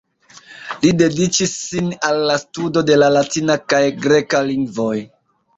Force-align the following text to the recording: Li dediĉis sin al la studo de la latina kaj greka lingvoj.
Li 0.85 0.93
dediĉis 1.01 1.53
sin 1.65 1.91
al 2.09 2.23
la 2.31 2.39
studo 2.45 2.85
de 2.91 2.97
la 3.03 3.13
latina 3.19 3.59
kaj 3.75 3.83
greka 4.07 4.45
lingvoj. 4.53 4.93